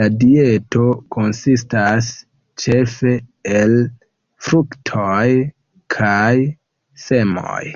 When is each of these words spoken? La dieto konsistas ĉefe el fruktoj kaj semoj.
La 0.00 0.06
dieto 0.22 0.86
konsistas 1.16 2.10
ĉefe 2.64 3.14
el 3.62 3.78
fruktoj 4.50 5.24
kaj 6.00 6.36
semoj. 7.10 7.66